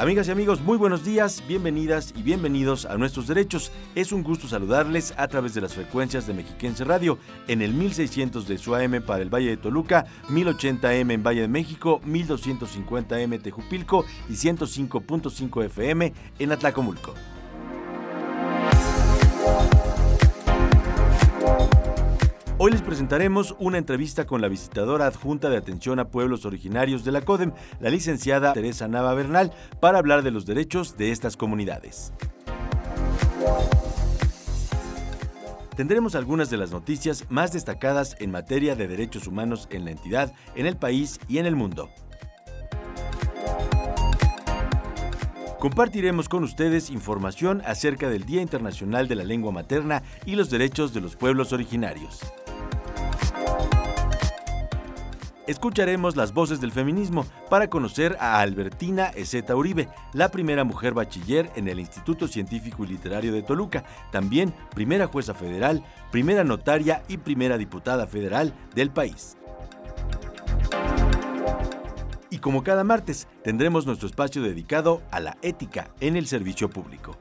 Amigas 0.00 0.28
y 0.28 0.30
amigos, 0.30 0.62
muy 0.62 0.78
buenos 0.78 1.04
días, 1.04 1.44
bienvenidas 1.46 2.14
y 2.16 2.22
bienvenidos 2.22 2.86
a 2.86 2.96
Nuestros 2.96 3.26
Derechos. 3.26 3.70
Es 3.94 4.12
un 4.12 4.22
gusto 4.22 4.48
saludarles 4.48 5.12
a 5.18 5.28
través 5.28 5.52
de 5.52 5.60
las 5.60 5.74
frecuencias 5.74 6.26
de 6.26 6.32
Mexiquense 6.32 6.84
Radio 6.84 7.18
en 7.48 7.60
el 7.60 7.74
1600 7.74 8.48
de 8.48 8.56
su 8.56 8.74
AM 8.74 9.02
para 9.02 9.22
el 9.22 9.28
Valle 9.28 9.50
de 9.50 9.56
Toluca, 9.58 10.06
1080M 10.30 11.12
en 11.12 11.22
Valle 11.22 11.42
de 11.42 11.48
México, 11.48 12.00
1250M 12.06 13.42
Tejupilco 13.42 14.06
y 14.30 14.32
105.5 14.32 15.64
FM 15.66 16.14
en 16.38 16.52
Atlacomulco. 16.52 17.12
Hoy 22.62 22.72
les 22.72 22.82
presentaremos 22.82 23.56
una 23.58 23.78
entrevista 23.78 24.26
con 24.26 24.42
la 24.42 24.48
visitadora 24.48 25.06
adjunta 25.06 25.48
de 25.48 25.56
atención 25.56 25.98
a 25.98 26.08
pueblos 26.08 26.44
originarios 26.44 27.04
de 27.04 27.10
la 27.10 27.22
CODEM, 27.22 27.54
la 27.80 27.88
licenciada 27.88 28.52
Teresa 28.52 28.86
Nava 28.86 29.14
Bernal, 29.14 29.50
para 29.80 29.96
hablar 29.96 30.22
de 30.22 30.30
los 30.30 30.44
derechos 30.44 30.98
de 30.98 31.10
estas 31.10 31.38
comunidades. 31.38 32.12
Tendremos 35.74 36.14
algunas 36.14 36.50
de 36.50 36.58
las 36.58 36.70
noticias 36.70 37.24
más 37.30 37.50
destacadas 37.50 38.14
en 38.20 38.30
materia 38.30 38.76
de 38.76 38.88
derechos 38.88 39.26
humanos 39.26 39.66
en 39.70 39.86
la 39.86 39.92
entidad, 39.92 40.34
en 40.54 40.66
el 40.66 40.76
país 40.76 41.18
y 41.28 41.38
en 41.38 41.46
el 41.46 41.56
mundo. 41.56 41.88
Compartiremos 45.58 46.28
con 46.28 46.44
ustedes 46.44 46.90
información 46.90 47.62
acerca 47.64 48.10
del 48.10 48.24
Día 48.24 48.42
Internacional 48.42 49.08
de 49.08 49.14
la 49.14 49.24
Lengua 49.24 49.50
Materna 49.50 50.02
y 50.26 50.36
los 50.36 50.50
derechos 50.50 50.92
de 50.92 51.00
los 51.00 51.16
pueblos 51.16 51.54
originarios. 51.54 52.20
Escucharemos 55.50 56.16
las 56.16 56.32
voces 56.32 56.60
del 56.60 56.70
feminismo 56.70 57.26
para 57.48 57.68
conocer 57.68 58.16
a 58.20 58.40
Albertina 58.40 59.08
Ezeta 59.08 59.56
Uribe, 59.56 59.88
la 60.12 60.30
primera 60.30 60.62
mujer 60.62 60.94
bachiller 60.94 61.50
en 61.56 61.68
el 61.68 61.80
Instituto 61.80 62.28
Científico 62.28 62.84
y 62.84 62.86
Literario 62.86 63.32
de 63.32 63.42
Toluca, 63.42 63.84
también 64.12 64.54
primera 64.74 65.08
jueza 65.08 65.34
federal, 65.34 65.84
primera 66.12 66.44
notaria 66.44 67.02
y 67.08 67.18
primera 67.18 67.58
diputada 67.58 68.06
federal 68.06 68.54
del 68.74 68.90
país. 68.90 69.36
Y 72.30 72.38
como 72.38 72.62
cada 72.62 72.84
martes, 72.84 73.26
tendremos 73.42 73.86
nuestro 73.86 74.06
espacio 74.06 74.42
dedicado 74.42 75.02
a 75.10 75.18
la 75.18 75.36
ética 75.42 75.90
en 75.98 76.16
el 76.16 76.28
servicio 76.28 76.70
público. 76.70 77.18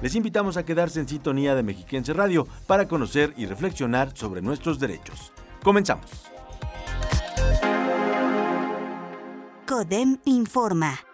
Les 0.00 0.14
invitamos 0.14 0.56
a 0.56 0.64
quedarse 0.64 1.00
en 1.00 1.08
sintonía 1.08 1.54
de 1.54 1.62
Mexiquense 1.62 2.12
Radio 2.12 2.46
para 2.66 2.86
conocer 2.86 3.34
y 3.36 3.46
reflexionar 3.46 4.12
sobre 4.14 4.42
nuestros 4.42 4.78
derechos. 4.78 5.32
Comenzamos. 5.62 6.10
CODEM 9.66 10.18
informa. 10.24 11.07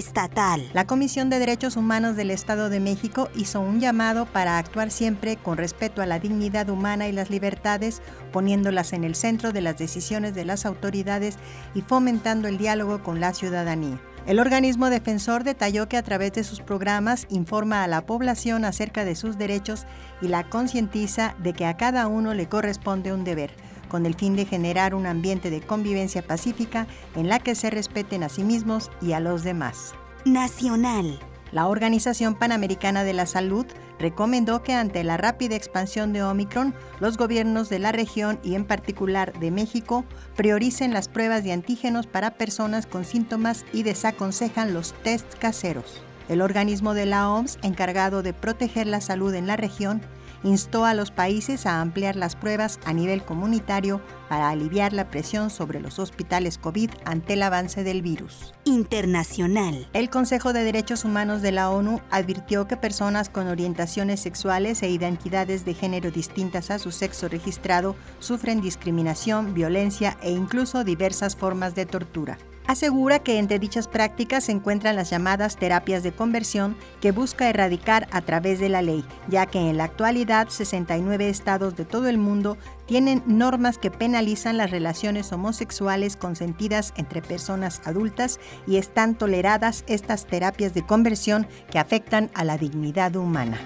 Estatal. 0.00 0.66
La 0.72 0.86
Comisión 0.86 1.28
de 1.28 1.38
Derechos 1.38 1.76
Humanos 1.76 2.16
del 2.16 2.30
Estado 2.30 2.70
de 2.70 2.80
México 2.80 3.28
hizo 3.36 3.60
un 3.60 3.80
llamado 3.80 4.24
para 4.24 4.56
actuar 4.56 4.90
siempre 4.90 5.36
con 5.36 5.58
respeto 5.58 6.00
a 6.00 6.06
la 6.06 6.18
dignidad 6.18 6.70
humana 6.70 7.06
y 7.06 7.12
las 7.12 7.28
libertades, 7.28 8.00
poniéndolas 8.32 8.94
en 8.94 9.04
el 9.04 9.14
centro 9.14 9.52
de 9.52 9.60
las 9.60 9.76
decisiones 9.76 10.34
de 10.34 10.46
las 10.46 10.64
autoridades 10.64 11.36
y 11.74 11.82
fomentando 11.82 12.48
el 12.48 12.56
diálogo 12.56 13.02
con 13.02 13.20
la 13.20 13.34
ciudadanía. 13.34 14.00
El 14.26 14.38
organismo 14.38 14.88
defensor 14.88 15.44
detalló 15.44 15.86
que 15.86 15.98
a 15.98 16.02
través 16.02 16.32
de 16.32 16.44
sus 16.44 16.60
programas 16.60 17.26
informa 17.28 17.84
a 17.84 17.86
la 17.86 18.06
población 18.06 18.64
acerca 18.64 19.04
de 19.04 19.14
sus 19.14 19.36
derechos 19.36 19.84
y 20.22 20.28
la 20.28 20.48
concientiza 20.48 21.34
de 21.42 21.52
que 21.52 21.66
a 21.66 21.76
cada 21.76 22.06
uno 22.06 22.32
le 22.32 22.48
corresponde 22.48 23.12
un 23.12 23.24
deber, 23.24 23.50
con 23.90 24.06
el 24.06 24.14
fin 24.14 24.34
de 24.36 24.46
generar 24.46 24.94
un 24.94 25.04
ambiente 25.04 25.50
de 25.50 25.60
convivencia 25.60 26.22
pacífica 26.22 26.86
en 27.14 27.28
la 27.28 27.40
que 27.40 27.54
se 27.54 27.68
respeten 27.68 28.22
a 28.22 28.30
sí 28.30 28.42
mismos 28.42 28.90
y 29.02 29.12
a 29.12 29.20
los 29.20 29.44
demás. 29.44 29.92
Nacional. 30.24 31.20
La 31.52 31.66
Organización 31.66 32.36
Panamericana 32.36 33.02
de 33.02 33.12
la 33.12 33.26
Salud 33.26 33.66
recomendó 33.98 34.62
que 34.62 34.72
ante 34.72 35.02
la 35.02 35.16
rápida 35.16 35.56
expansión 35.56 36.12
de 36.12 36.22
Omicron, 36.22 36.74
los 37.00 37.16
gobiernos 37.16 37.68
de 37.68 37.80
la 37.80 37.90
región 37.90 38.38
y 38.44 38.54
en 38.54 38.64
particular 38.64 39.38
de 39.38 39.50
México 39.50 40.04
prioricen 40.36 40.92
las 40.94 41.08
pruebas 41.08 41.42
de 41.42 41.52
antígenos 41.52 42.06
para 42.06 42.32
personas 42.32 42.86
con 42.86 43.04
síntomas 43.04 43.66
y 43.72 43.82
desaconsejan 43.82 44.72
los 44.72 44.94
test 45.02 45.34
caseros. 45.38 46.00
El 46.28 46.40
organismo 46.40 46.94
de 46.94 47.06
la 47.06 47.28
OMS, 47.28 47.58
encargado 47.62 48.22
de 48.22 48.32
proteger 48.32 48.86
la 48.86 49.00
salud 49.00 49.34
en 49.34 49.48
la 49.48 49.56
región, 49.56 50.00
instó 50.42 50.84
a 50.84 50.94
los 50.94 51.10
países 51.10 51.66
a 51.66 51.80
ampliar 51.80 52.16
las 52.16 52.36
pruebas 52.36 52.78
a 52.84 52.92
nivel 52.92 53.22
comunitario 53.22 54.00
para 54.28 54.48
aliviar 54.48 54.92
la 54.92 55.10
presión 55.10 55.50
sobre 55.50 55.80
los 55.80 55.98
hospitales 55.98 56.58
COVID 56.58 56.90
ante 57.04 57.34
el 57.34 57.42
avance 57.42 57.84
del 57.84 58.02
virus. 58.02 58.54
Internacional. 58.64 59.88
El 59.92 60.10
Consejo 60.10 60.52
de 60.52 60.64
Derechos 60.64 61.04
Humanos 61.04 61.42
de 61.42 61.52
la 61.52 61.70
ONU 61.70 62.00
advirtió 62.10 62.66
que 62.68 62.76
personas 62.76 63.28
con 63.28 63.48
orientaciones 63.48 64.20
sexuales 64.20 64.82
e 64.82 64.90
identidades 64.90 65.64
de 65.64 65.74
género 65.74 66.10
distintas 66.10 66.70
a 66.70 66.78
su 66.78 66.92
sexo 66.92 67.28
registrado 67.28 67.96
sufren 68.18 68.60
discriminación, 68.60 69.54
violencia 69.54 70.16
e 70.22 70.30
incluso 70.30 70.84
diversas 70.84 71.36
formas 71.36 71.74
de 71.74 71.86
tortura 71.86 72.38
asegura 72.66 73.18
que 73.18 73.38
entre 73.38 73.58
dichas 73.58 73.88
prácticas 73.88 74.44
se 74.44 74.52
encuentran 74.52 74.96
las 74.96 75.10
llamadas 75.10 75.56
terapias 75.56 76.02
de 76.02 76.12
conversión 76.12 76.76
que 77.00 77.12
busca 77.12 77.48
erradicar 77.48 78.08
a 78.12 78.20
través 78.20 78.60
de 78.60 78.68
la 78.68 78.82
ley, 78.82 79.04
ya 79.28 79.46
que 79.46 79.58
en 79.58 79.76
la 79.76 79.84
actualidad 79.84 80.48
69 80.48 81.28
estados 81.28 81.76
de 81.76 81.84
todo 81.84 82.08
el 82.08 82.18
mundo 82.18 82.56
tienen 82.86 83.22
normas 83.26 83.78
que 83.78 83.90
penalizan 83.90 84.56
las 84.56 84.70
relaciones 84.70 85.32
homosexuales 85.32 86.16
consentidas 86.16 86.92
entre 86.96 87.22
personas 87.22 87.82
adultas 87.84 88.40
y 88.66 88.76
están 88.76 89.14
toleradas 89.14 89.84
estas 89.86 90.26
terapias 90.26 90.74
de 90.74 90.84
conversión 90.84 91.46
que 91.70 91.78
afectan 91.78 92.30
a 92.34 92.44
la 92.44 92.58
dignidad 92.58 93.14
humana. 93.16 93.58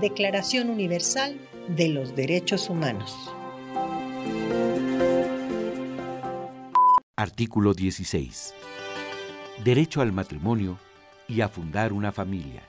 Declaración 0.00 0.68
Universal 0.68 1.40
de 1.68 1.88
los 1.88 2.14
Derechos 2.14 2.68
Humanos. 2.68 3.32
Artículo 7.16 7.72
16. 7.72 8.54
Derecho 9.64 10.02
al 10.02 10.12
matrimonio 10.12 10.78
y 11.26 11.40
a 11.40 11.48
fundar 11.48 11.94
una 11.94 12.12
familia. 12.12 12.62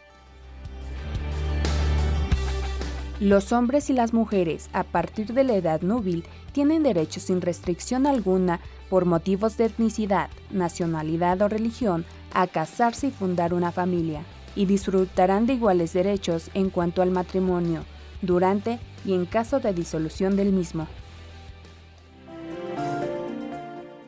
Los 3.19 3.51
hombres 3.51 3.89
y 3.89 3.93
las 3.93 4.13
mujeres 4.13 4.69
a 4.71 4.83
partir 4.83 5.33
de 5.33 5.43
la 5.43 5.55
edad 5.55 5.81
núbil 5.81 6.23
tienen 6.53 6.83
derecho 6.83 7.19
sin 7.19 7.41
restricción 7.41 8.07
alguna 8.07 8.61
por 8.89 9.05
motivos 9.05 9.57
de 9.57 9.65
etnicidad, 9.65 10.29
nacionalidad 10.51 11.41
o 11.41 11.49
religión 11.49 12.05
a 12.33 12.47
casarse 12.47 13.07
y 13.07 13.11
fundar 13.11 13.53
una 13.53 13.71
familia, 13.71 14.21
y 14.55 14.65
disfrutarán 14.65 15.47
de 15.47 15.53
iguales 15.53 15.91
derechos 15.91 16.49
en 16.53 16.69
cuanto 16.69 17.01
al 17.01 17.11
matrimonio, 17.11 17.83
durante 18.21 18.79
y 19.05 19.13
en 19.13 19.25
caso 19.25 19.59
de 19.59 19.73
disolución 19.73 20.35
del 20.35 20.51
mismo. 20.51 20.87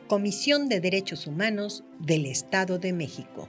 Comisión 0.08 0.68
de 0.68 0.80
Derechos 0.80 1.26
Humanos 1.26 1.84
del 1.98 2.26
Estado 2.26 2.78
de 2.78 2.92
México. 2.92 3.48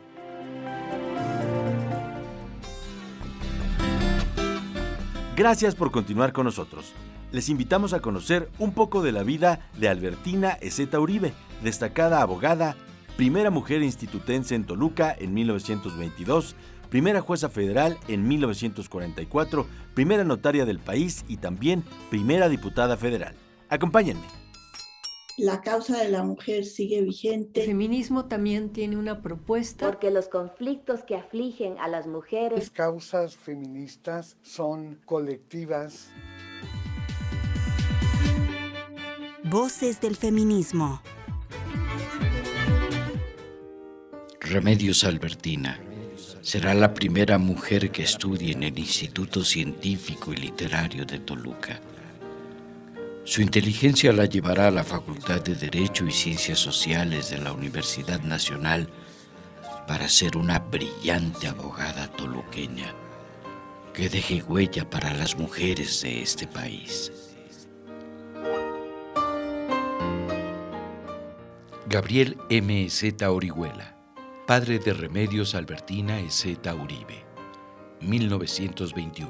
Gracias 5.38 5.74
por 5.74 5.90
continuar 5.92 6.34
con 6.34 6.44
nosotros. 6.44 6.94
Les 7.32 7.48
invitamos 7.48 7.94
a 7.94 8.02
conocer 8.02 8.50
un 8.60 8.74
poco 8.74 9.02
de 9.02 9.14
la 9.14 9.24
vida 9.24 9.70
de 9.78 9.88
Albertina 9.88 10.58
Ezeta 10.60 11.00
Uribe, 11.00 11.32
destacada 11.64 12.22
abogada, 12.22 12.76
primera 13.16 13.50
mujer 13.50 13.82
institutense 13.82 14.56
en 14.56 14.66
Toluca 14.66 15.16
en 15.18 15.34
1922, 15.34 16.58
primera 16.90 17.22
jueza 17.22 17.50
federal 17.50 17.98
en 18.08 18.28
1944, 18.28 19.66
primera 19.94 20.24
notaria 20.24 20.66
del 20.66 20.80
país 20.80 21.24
y 21.28 21.38
también 21.38 21.84
primera 22.10 22.50
diputada 22.50 22.98
federal. 22.98 23.36
Acompáñenme. 23.70 24.26
La 25.38 25.62
causa 25.62 25.98
de 26.04 26.10
la 26.10 26.22
mujer 26.24 26.66
sigue 26.66 27.02
vigente. 27.02 27.62
El 27.62 27.68
feminismo 27.68 28.26
también 28.26 28.74
tiene 28.74 28.98
una 28.98 29.22
propuesta. 29.22 29.86
Porque 29.86 30.12
los 30.12 30.28
conflictos 30.28 31.04
que 31.04 31.16
afligen 31.16 31.78
a 31.80 31.88
las 31.88 32.08
mujeres. 32.08 32.60
Las 32.60 32.70
causas 32.72 33.38
feministas 33.38 34.36
son 34.42 35.00
colectivas. 35.06 36.10
Voces 39.46 40.02
del 40.02 40.18
feminismo. 40.18 41.02
Remedios 44.42 45.06
Albertina 45.06 45.80
será 46.42 46.74
la 46.74 46.94
primera 46.94 47.38
mujer 47.38 47.92
que 47.92 48.04
estudie 48.04 48.54
en 48.54 48.64
el 48.64 48.78
Instituto 48.78 49.44
Científico 49.44 50.34
y 50.34 50.38
Literario 50.38 51.06
de 51.06 51.20
Toluca. 51.20 51.80
Su 53.24 53.42
inteligencia 53.42 54.12
la 54.12 54.26
llevará 54.26 54.68
a 54.68 54.72
la 54.72 54.84
Facultad 54.84 55.42
de 55.42 55.56
Derecho 55.56 56.06
y 56.06 56.12
Ciencias 56.12 56.60
Sociales 56.60 57.30
de 57.30 57.38
la 57.38 57.54
Universidad 57.54 58.22
Nacional 58.22 58.90
para 59.88 60.08
ser 60.08 60.38
una 60.38 60.60
brillante 60.60 61.48
abogada 61.48 62.08
toluqueña 62.08 62.94
que 63.94 64.10
deje 64.10 64.42
huella 64.44 64.90
para 64.90 65.14
las 65.14 65.38
mujeres 65.38 66.02
de 66.02 66.22
este 66.22 66.48
país. 66.48 67.12
Gabriel 71.88 72.38
M. 72.50 72.90
Z. 72.90 73.32
Orihuela, 73.32 73.99
padre 74.50 74.80
de 74.80 74.94
Remedios 74.94 75.54
Albertina 75.54 76.18
Z. 76.28 76.74
Uribe, 76.74 77.24
1921. 78.02 79.30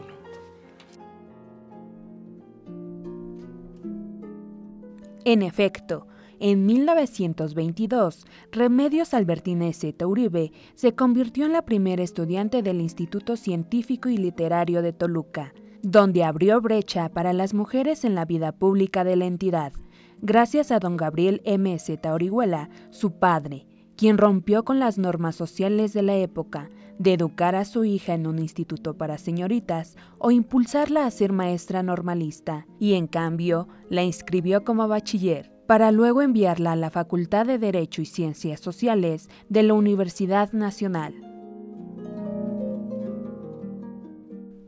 En 5.26 5.42
efecto, 5.42 6.08
en 6.40 6.66
1922, 6.66 8.26
Remedios 8.54 9.14
Albertina 9.14 9.74
Z. 9.74 10.08
Uribe 10.08 10.54
se 10.76 10.96
convirtió 10.96 11.46
en 11.46 11.52
la 11.52 11.66
primera 11.66 12.02
estudiante 12.02 12.62
del 12.62 12.80
Instituto 12.80 13.36
Científico 13.36 14.08
y 14.08 14.16
Literario 14.16 14.82
de 14.82 14.94
Toluca, 14.94 15.54
donde 15.84 16.24
abrió 16.24 16.62
brecha 16.62 17.10
para 17.10 17.34
las 17.34 17.54
mujeres 17.54 18.06
en 18.06 18.16
la 18.16 18.24
vida 18.24 18.54
pública 18.54 19.04
de 19.04 19.18
la 19.18 19.26
entidad, 19.26 19.74
gracias 20.22 20.72
a 20.72 20.80
don 20.80 20.96
Gabriel 20.96 21.42
M. 21.44 21.78
Z. 21.78 22.14
Orihuela, 22.14 22.70
su 22.90 23.20
padre, 23.20 23.68
quien 24.00 24.18
rompió 24.18 24.64
con 24.64 24.80
las 24.80 24.98
normas 24.98 25.36
sociales 25.36 25.92
de 25.92 26.04
la 26.04 26.16
época 26.16 26.70
de 27.00 27.16
educar 27.16 27.56
a 27.56 27.66
su 27.66 27.84
hija 27.84 28.14
en 28.14 28.28
un 28.28 28.40
instituto 28.40 28.98
para 28.98 29.18
señoritas 29.18 29.98
o 30.20 30.32
impulsarla 30.32 31.06
a 31.06 31.12
ser 31.12 31.34
maestra 31.34 31.84
normalista, 31.84 32.66
y 32.80 32.94
en 32.94 33.08
cambio 33.08 33.68
la 33.90 34.04
inscribió 34.04 34.64
como 34.64 34.88
bachiller, 34.88 35.52
para 35.68 35.92
luego 35.92 36.22
enviarla 36.22 36.72
a 36.72 36.76
la 36.78 36.92
Facultad 36.92 37.46
de 37.46 37.60
Derecho 37.60 38.02
y 38.02 38.06
Ciencias 38.06 38.62
Sociales 38.62 39.30
de 39.50 39.64
la 39.64 39.74
Universidad 39.74 40.54
Nacional. 40.54 41.14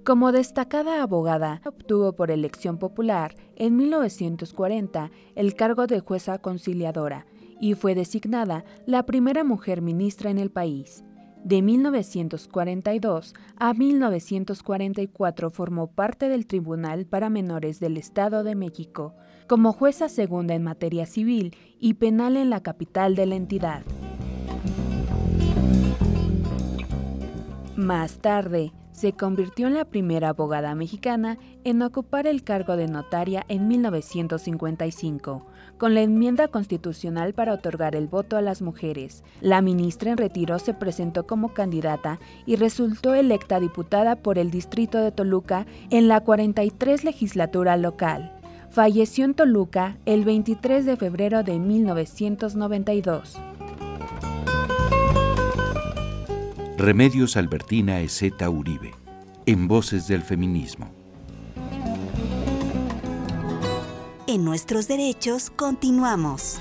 Como 0.03 0.33
destacada 0.33 1.01
abogada, 1.01 1.61
obtuvo 1.65 2.17
por 2.17 2.31
elección 2.31 2.77
popular 2.77 3.35
en 3.55 3.77
1940 3.77 5.09
el 5.35 5.55
cargo 5.55 5.87
de 5.87 6.01
jueza 6.01 6.37
conciliadora 6.39 7.27
y 7.61 7.75
fue 7.75 7.95
designada 7.95 8.65
la 8.85 9.05
primera 9.05 9.45
mujer 9.45 9.81
ministra 9.81 10.29
en 10.29 10.39
el 10.39 10.51
país. 10.51 11.05
De 11.43 11.61
1942 11.61 13.33
a 13.57 13.73
1944 13.73 15.49
formó 15.49 15.87
parte 15.87 16.27
del 16.27 16.45
Tribunal 16.45 17.05
para 17.05 17.29
Menores 17.29 17.79
del 17.79 17.97
Estado 17.97 18.43
de 18.43 18.55
México, 18.55 19.15
como 19.47 19.73
jueza 19.73 20.09
segunda 20.09 20.53
en 20.53 20.63
materia 20.63 21.05
civil 21.05 21.55
y 21.79 21.95
penal 21.95 22.35
en 22.37 22.49
la 22.49 22.61
capital 22.61 23.15
de 23.15 23.25
la 23.25 23.35
entidad. 23.35 23.83
Más 27.75 28.19
tarde, 28.19 28.71
se 28.91 29.13
convirtió 29.13 29.67
en 29.67 29.75
la 29.75 29.85
primera 29.85 30.29
abogada 30.29 30.75
mexicana 30.75 31.37
en 31.63 31.81
ocupar 31.81 32.27
el 32.27 32.43
cargo 32.43 32.75
de 32.75 32.87
notaria 32.87 33.45
en 33.47 33.67
1955, 33.67 35.45
con 35.77 35.93
la 35.93 36.01
enmienda 36.01 36.47
constitucional 36.47 37.33
para 37.33 37.53
otorgar 37.53 37.95
el 37.95 38.07
voto 38.07 38.37
a 38.37 38.41
las 38.41 38.61
mujeres. 38.61 39.23
La 39.39 39.61
ministra 39.61 40.11
en 40.11 40.17
retiro 40.17 40.59
se 40.59 40.73
presentó 40.73 41.25
como 41.25 41.53
candidata 41.53 42.19
y 42.45 42.55
resultó 42.55 43.15
electa 43.15 43.59
diputada 43.59 44.15
por 44.15 44.37
el 44.37 44.51
distrito 44.51 44.99
de 44.99 45.11
Toluca 45.11 45.65
en 45.89 46.07
la 46.07 46.21
43 46.21 47.03
legislatura 47.03 47.77
local. 47.77 48.37
Falleció 48.69 49.25
en 49.25 49.33
Toluca 49.33 49.97
el 50.05 50.23
23 50.23 50.85
de 50.85 50.95
febrero 50.95 51.43
de 51.43 51.59
1992. 51.59 53.50
Remedios 56.77 57.37
Albertina 57.37 57.99
Z. 58.07 58.49
Uribe, 58.49 58.91
en 59.45 59.67
Voces 59.67 60.07
del 60.07 60.21
Feminismo. 60.23 60.91
En 64.25 64.45
nuestros 64.45 64.87
derechos 64.87 65.51
continuamos. 65.51 66.59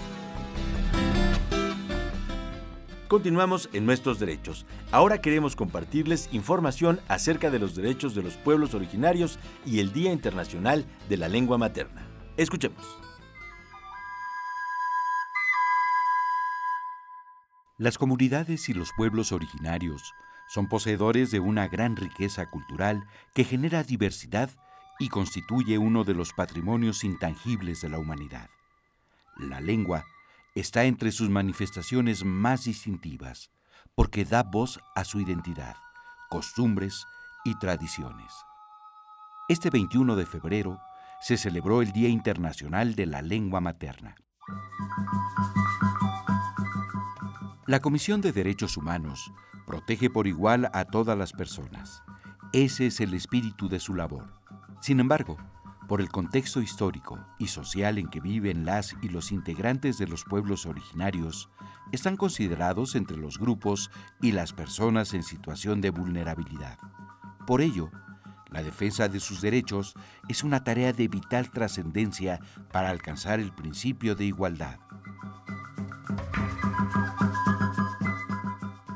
Continuamos 3.09 3.71
en 3.73 3.87
nuestros 3.87 4.19
derechos. 4.19 4.67
Ahora 4.91 5.21
queremos 5.21 5.57
compartirles 5.57 6.29
información 6.33 7.01
acerca 7.09 7.51
de 7.51 7.61
los 7.61 7.75
derechos 7.75 8.15
de 8.15 8.23
los 8.23 8.35
pueblos 8.35 8.75
originarios 8.75 9.39
y 9.65 9.79
el 9.79 9.93
Día 9.93 10.13
Internacional 10.13 10.85
de 11.09 11.17
la 11.17 11.29
Lengua 11.29 11.57
Materna. 11.57 12.07
Escuchemos. 12.37 13.10
Las 17.81 17.97
comunidades 17.97 18.69
y 18.69 18.75
los 18.75 18.93
pueblos 18.93 19.33
originarios 19.33 20.13
son 20.49 20.69
poseedores 20.69 21.31
de 21.31 21.41
una 21.41 21.67
gran 21.67 21.97
riqueza 21.97 22.45
cultural 22.51 23.07
que 23.35 23.43
genera 23.43 23.85
diversidad 23.85 24.51
y 24.99 25.09
constituye 25.09 25.79
uno 25.79 26.05
de 26.05 26.13
los 26.13 26.35
patrimonios 26.35 27.05
intangibles 27.05 27.81
de 27.81 27.89
la 27.89 27.97
humanidad. 27.97 28.51
La 29.39 29.63
lengua 29.63 30.05
está 30.55 30.85
entre 30.85 31.11
sus 31.11 31.31
manifestaciones 31.31 32.23
más 32.23 32.65
distintivas 32.65 33.51
porque 33.95 34.27
da 34.27 34.43
voz 34.43 34.79
a 34.95 35.05
su 35.05 35.19
identidad, 35.19 35.77
costumbres 36.29 37.07
y 37.47 37.59
tradiciones. 37.59 38.31
Este 39.49 39.71
21 39.71 40.17
de 40.17 40.27
febrero 40.27 40.83
se 41.23 41.39
celebró 41.39 41.81
el 41.81 41.93
Día 41.93 42.11
Internacional 42.11 42.95
de 42.95 43.07
la 43.07 43.23
Lengua 43.23 43.63
Materna. 43.63 44.17
La 47.71 47.79
Comisión 47.79 48.21
de 48.21 48.33
Derechos 48.33 48.77
Humanos 48.77 49.33
protege 49.65 50.11
por 50.11 50.27
igual 50.27 50.69
a 50.73 50.87
todas 50.87 51.17
las 51.17 51.33
personas. 51.33 52.03
Ese 52.53 52.89
es 52.89 52.99
el 52.99 53.15
espíritu 53.15 53.69
de 53.69 53.79
su 53.79 53.95
labor. 53.95 54.27
Sin 54.81 54.99
embargo, 54.99 55.37
por 55.87 56.01
el 56.01 56.09
contexto 56.09 56.61
histórico 56.61 57.25
y 57.39 57.47
social 57.47 57.99
en 57.99 58.09
que 58.09 58.21
viven 58.21 58.65
las 58.65 58.97
y 59.03 59.09
los 59.09 59.31
integrantes 59.31 59.99
de 59.99 60.09
los 60.09 60.25
pueblos 60.25 60.67
originarios, 60.67 61.49
están 61.93 62.17
considerados 62.17 62.97
entre 62.97 63.17
los 63.17 63.39
grupos 63.39 63.93
y 64.21 64.33
las 64.33 64.53
personas 64.53 65.15
en 65.15 65.23
situación 65.23 65.81
de 65.81 65.91
vulnerabilidad. 65.91 66.77
Por 67.47 67.61
ello, 67.61 67.93
la 68.51 68.65
defensa 68.65 69.09
de 69.09 69.21
sus 69.21 69.41
derechos 69.41 69.95
es 70.29 70.43
una 70.43 70.65
tarea 70.65 70.93
de 70.93 71.07
vital 71.07 71.53
trascendencia 71.53 72.41
para 72.73 72.91
alcanzar 72.91 73.39
el 73.39 73.53
principio 73.53 74.17
de 74.17 74.25
igualdad. 74.25 74.81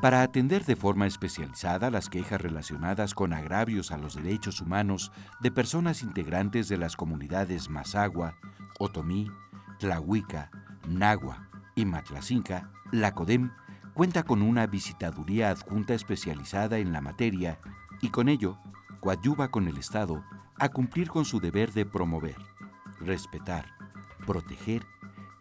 Para 0.01 0.21
atender 0.21 0.65
de 0.65 0.75
forma 0.75 1.07
especializada 1.07 1.89
las 1.89 2.09
quejas 2.09 2.41
relacionadas 2.41 3.13
con 3.13 3.33
agravios 3.33 3.91
a 3.91 3.97
los 3.97 4.15
derechos 4.15 4.61
humanos 4.61 5.11
de 5.39 5.51
personas 5.51 6.03
integrantes 6.03 6.67
de 6.67 6.77
las 6.77 6.95
comunidades 6.95 7.69
Mazagua, 7.69 8.35
Otomí, 8.79 9.31
Tlahuica, 9.79 10.51
Nagua 10.87 11.49
y 11.75 11.85
Matlacinca, 11.85 12.71
la 12.91 13.13
CODEM 13.13 13.51
cuenta 13.93 14.23
con 14.23 14.41
una 14.41 14.67
visitaduría 14.67 15.49
adjunta 15.49 15.93
especializada 15.93 16.77
en 16.77 16.91
la 16.91 17.01
materia 17.01 17.59
y 18.01 18.09
con 18.09 18.29
ello 18.29 18.59
coadyuva 18.99 19.49
con 19.49 19.67
el 19.67 19.77
Estado 19.77 20.23
a 20.57 20.69
cumplir 20.69 21.09
con 21.09 21.25
su 21.25 21.39
deber 21.39 21.71
de 21.73 21.85
promover, 21.85 22.37
respetar, 22.99 23.65
proteger 24.25 24.85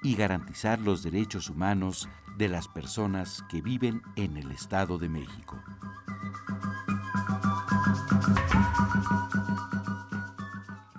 y 0.02 0.14
garantizar 0.16 0.78
los 0.80 1.02
derechos 1.02 1.48
humanos 1.48 2.08
de 2.36 2.48
las 2.48 2.68
personas 2.68 3.44
que 3.48 3.60
viven 3.60 4.02
en 4.16 4.36
el 4.36 4.50
Estado 4.50 4.98
de 4.98 5.08
México. 5.08 5.62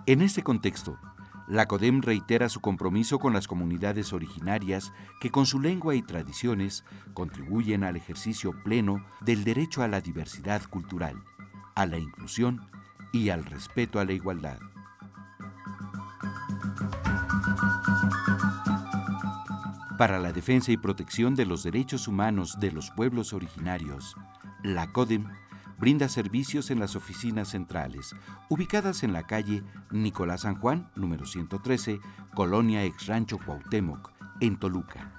En 0.06 0.22
este 0.22 0.44
contexto, 0.44 1.00
la 1.48 1.68
CODEM 1.68 2.02
reitera 2.02 2.50
su 2.50 2.60
compromiso 2.60 3.20
con 3.20 3.34
las 3.34 3.48
comunidades 3.48 4.14
originarias 4.14 4.94
que 5.20 5.32
con 5.32 5.46
su 5.46 5.60
lengua 5.60 5.96
y 5.96 6.02
tradiciones 6.02 6.84
contribuyen 7.14 7.84
al 7.84 7.96
ejercicio 7.96 8.52
pleno 8.64 9.06
del 9.22 9.44
derecho 9.44 9.84
a 9.84 9.88
la 9.88 10.02
diversidad 10.02 10.64
cultural, 10.70 11.24
a 11.76 11.86
la 11.86 11.98
inclusión 11.98 12.62
y 13.12 13.30
al 13.30 13.46
respeto 13.46 14.00
a 14.00 14.06
la 14.06 14.14
igualdad. 14.14 14.60
Para 19.98 20.20
la 20.20 20.32
defensa 20.34 20.74
y 20.74 20.78
protección 20.78 21.36
de 21.36 21.46
los 21.46 21.64
derechos 21.64 22.10
humanos 22.10 22.60
de 22.60 22.74
los 22.74 22.92
pueblos 22.92 23.32
originarios, 23.32 24.18
la 24.62 24.92
CODEM 24.92 25.26
brinda 25.78 26.10
servicios 26.10 26.70
en 26.70 26.82
las 26.82 26.98
oficinas 26.98 27.48
centrales, 27.50 28.14
ubicadas 28.50 29.04
en 29.04 29.14
la 29.14 29.24
calle 29.24 29.64
Nicolás 29.92 30.42
San 30.42 30.56
Juan, 30.56 30.90
número 30.96 31.26
113, 31.26 32.02
Colonia 32.34 32.84
Ex 32.84 33.08
Rancho 33.08 33.38
Cuauhtémoc, 33.38 34.12
en 34.42 34.58
Toluca, 34.58 35.14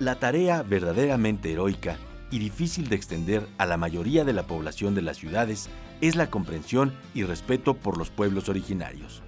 La 0.00 0.18
tarea 0.18 0.62
verdaderamente 0.62 1.52
heroica 1.52 1.98
y 2.30 2.38
difícil 2.38 2.88
de 2.88 2.96
extender 2.96 3.48
a 3.58 3.66
la 3.66 3.76
mayoría 3.76 4.24
de 4.24 4.32
la 4.32 4.46
población 4.46 4.94
de 4.94 5.02
las 5.02 5.18
ciudades 5.18 5.68
es 6.00 6.16
la 6.16 6.30
comprensión 6.30 6.92
y 7.14 7.22
respeto 7.22 7.74
por 7.74 7.96
los 7.96 8.10
pueblos 8.10 8.48
originarios. 8.48 9.22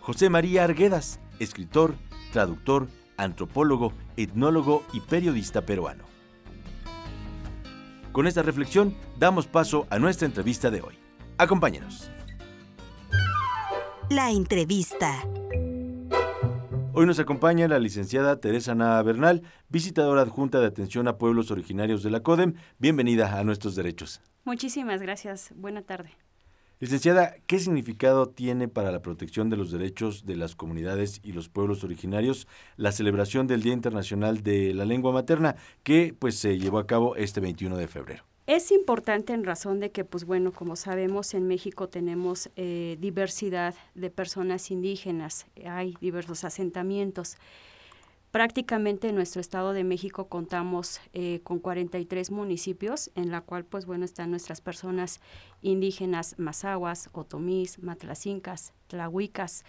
José 0.00 0.30
María 0.30 0.64
Arguedas, 0.64 1.20
escritor, 1.38 1.94
traductor, 2.30 2.88
antropólogo, 3.16 3.92
etnólogo 4.16 4.84
y 4.92 5.00
periodista 5.00 5.62
peruano. 5.62 6.04
Con 8.12 8.26
esta 8.26 8.42
reflexión 8.42 8.96
damos 9.18 9.46
paso 9.46 9.86
a 9.90 9.98
nuestra 9.98 10.26
entrevista 10.26 10.70
de 10.70 10.82
hoy. 10.82 10.98
Acompáñenos. 11.38 12.10
La 14.10 14.30
entrevista. 14.30 15.22
Hoy 16.92 17.06
nos 17.06 17.20
acompaña 17.20 17.68
la 17.68 17.78
licenciada 17.78 18.40
Teresa 18.40 18.74
Naa 18.74 19.00
Bernal, 19.02 19.42
visitadora 19.68 20.22
adjunta 20.22 20.58
de 20.58 20.66
atención 20.66 21.06
a 21.06 21.16
pueblos 21.16 21.52
originarios 21.52 22.02
de 22.02 22.10
la 22.10 22.20
CODEM. 22.20 22.54
Bienvenida 22.78 23.38
a 23.38 23.44
Nuestros 23.44 23.76
Derechos. 23.76 24.20
Muchísimas 24.44 25.00
gracias. 25.00 25.52
Buena 25.54 25.82
tarde. 25.82 26.10
Licenciada, 26.80 27.34
¿qué 27.46 27.58
significado 27.58 28.30
tiene 28.30 28.66
para 28.66 28.90
la 28.90 29.02
protección 29.02 29.50
de 29.50 29.58
los 29.58 29.70
derechos 29.70 30.24
de 30.24 30.34
las 30.34 30.56
comunidades 30.56 31.20
y 31.22 31.32
los 31.32 31.50
pueblos 31.50 31.84
originarios 31.84 32.48
la 32.78 32.90
celebración 32.90 33.46
del 33.46 33.60
Día 33.60 33.74
Internacional 33.74 34.42
de 34.42 34.72
la 34.72 34.86
Lengua 34.86 35.12
Materna 35.12 35.56
que 35.82 36.14
pues 36.18 36.36
se 36.36 36.58
llevó 36.58 36.78
a 36.78 36.86
cabo 36.86 37.16
este 37.16 37.40
21 37.40 37.76
de 37.76 37.86
febrero? 37.86 38.24
Es 38.46 38.72
importante 38.72 39.34
en 39.34 39.44
razón 39.44 39.78
de 39.78 39.90
que, 39.90 40.06
pues 40.06 40.24
bueno, 40.24 40.52
como 40.52 40.74
sabemos, 40.74 41.34
en 41.34 41.46
México 41.46 41.90
tenemos 41.90 42.48
eh, 42.56 42.96
diversidad 42.98 43.74
de 43.94 44.08
personas 44.08 44.70
indígenas, 44.70 45.46
hay 45.66 45.94
diversos 46.00 46.44
asentamientos. 46.44 47.36
Prácticamente 48.30 49.08
en 49.08 49.16
nuestro 49.16 49.40
Estado 49.40 49.72
de 49.72 49.82
México 49.82 50.28
contamos 50.28 51.00
eh, 51.12 51.40
con 51.42 51.58
43 51.58 52.30
municipios, 52.30 53.10
en 53.16 53.32
la 53.32 53.40
cual, 53.40 53.64
pues 53.64 53.86
bueno, 53.86 54.04
están 54.04 54.30
nuestras 54.30 54.60
personas 54.60 55.20
indígenas 55.62 56.38
mazahuas, 56.38 57.10
otomís, 57.12 57.82
matlacincas, 57.82 58.72
tlahuicas. 58.86 59.64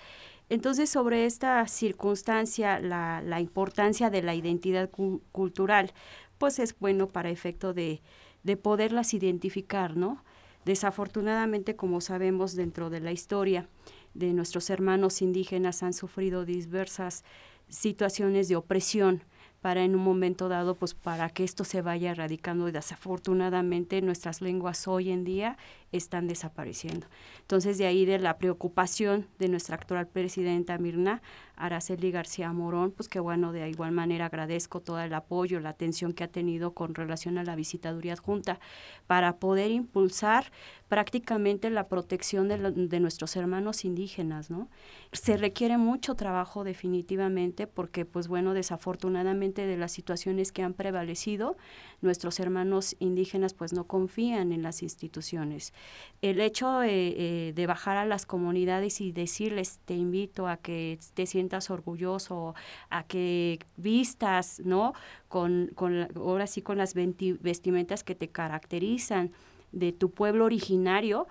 Entonces, 0.49 0.91
sobre 0.91 1.25
esta 1.25 1.65
circunstancia, 1.67 2.79
la, 2.79 3.23
la 3.25 3.39
importancia 3.39 4.11
de 4.11 4.21
la 4.21 4.35
identidad 4.35 4.91
cultural, 5.31 5.91
pues 6.37 6.59
es 6.59 6.77
bueno 6.77 7.07
para 7.07 7.31
efecto 7.31 7.73
de, 7.73 8.01
de 8.43 8.57
poderlas 8.57 9.15
identificar, 9.15 9.97
¿no? 9.97 10.23
Desafortunadamente, 10.65 11.75
como 11.75 11.99
sabemos 11.99 12.55
dentro 12.55 12.91
de 12.91 12.99
la 12.99 13.11
historia 13.11 13.67
de 14.13 14.33
nuestros 14.33 14.69
hermanos 14.69 15.23
indígenas 15.23 15.81
han 15.81 15.93
sufrido 15.93 16.45
diversas 16.45 17.23
situaciones 17.71 18.47
de 18.47 18.55
opresión 18.55 19.23
para 19.61 19.83
en 19.83 19.95
un 19.95 20.03
momento 20.03 20.49
dado, 20.49 20.75
pues 20.75 20.93
para 20.93 21.29
que 21.29 21.43
esto 21.43 21.63
se 21.63 21.81
vaya 21.81 22.11
erradicando. 22.11 22.67
Y 22.67 22.71
desafortunadamente 22.71 24.01
nuestras 24.01 24.41
lenguas 24.41 24.87
hoy 24.87 25.11
en 25.11 25.23
día 25.23 25.57
están 25.91 26.27
desapareciendo. 26.27 27.07
Entonces 27.41 27.77
de 27.77 27.85
ahí 27.85 28.05
de 28.05 28.19
la 28.19 28.37
preocupación 28.37 29.27
de 29.39 29.49
nuestra 29.49 29.75
actual 29.75 30.07
presidenta 30.07 30.77
Mirna 30.77 31.21
Araceli 31.55 32.11
García 32.11 32.51
Morón, 32.53 32.91
pues 32.91 33.07
que 33.07 33.19
bueno, 33.19 33.51
de 33.51 33.69
igual 33.69 33.91
manera 33.91 34.25
agradezco 34.25 34.79
todo 34.79 34.99
el 34.99 35.13
apoyo, 35.13 35.59
la 35.59 35.69
atención 35.69 36.13
que 36.13 36.23
ha 36.23 36.27
tenido 36.27 36.73
con 36.73 36.95
relación 36.95 37.37
a 37.37 37.43
la 37.43 37.55
visitaduría 37.55 38.13
adjunta 38.13 38.59
para 39.07 39.37
poder 39.37 39.71
impulsar 39.71 40.51
prácticamente 40.87 41.69
la 41.69 41.87
protección 41.87 42.47
de, 42.47 42.57
de 42.57 42.99
nuestros 42.99 43.35
hermanos 43.35 43.85
indígenas, 43.85 44.49
¿no? 44.49 44.69
Se 45.13 45.37
requiere 45.37 45.77
mucho 45.77 46.15
trabajo 46.15 46.63
definitivamente 46.63 47.67
porque, 47.67 48.05
pues 48.05 48.27
bueno, 48.27 48.53
desafortunadamente 48.53 49.65
de 49.65 49.77
las 49.77 49.91
situaciones 49.91 50.51
que 50.51 50.63
han 50.63 50.73
prevalecido, 50.73 51.57
nuestros 52.01 52.39
hermanos 52.39 52.95
indígenas 52.99 53.53
pues 53.53 53.73
no 53.73 53.85
confían 53.85 54.51
en 54.51 54.63
las 54.63 54.83
instituciones. 54.83 55.73
El 56.21 56.39
hecho 56.41 56.83
eh, 56.83 57.53
de 57.55 57.67
bajar 57.67 57.97
a 57.97 58.05
las 58.05 58.25
comunidades 58.25 59.01
y 59.01 59.11
decirles 59.11 59.79
te 59.85 59.95
invito 59.95 60.47
a 60.47 60.57
que 60.57 60.99
te 61.13 61.25
sientas 61.25 61.69
orgulloso, 61.69 62.55
a 62.89 63.03
que 63.03 63.59
vistas, 63.77 64.61
¿no? 64.63 64.93
Con, 65.27 65.71
con 65.75 66.07
ahora 66.15 66.47
sí 66.47 66.61
con 66.61 66.77
las 66.77 66.93
vestimentas 66.93 68.03
que 68.03 68.15
te 68.15 68.29
caracterizan 68.29 69.31
de 69.71 69.91
tu 69.91 70.11
pueblo 70.11 70.45
originario, 70.45 71.27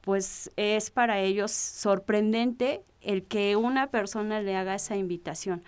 pues 0.00 0.50
es 0.56 0.90
para 0.90 1.20
ellos 1.20 1.50
sorprendente 1.52 2.82
el 3.00 3.24
que 3.24 3.56
una 3.56 3.88
persona 3.88 4.40
le 4.40 4.56
haga 4.56 4.74
esa 4.74 4.96
invitación 4.96 5.62